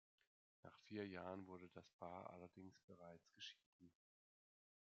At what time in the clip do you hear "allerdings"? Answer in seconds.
2.31-2.79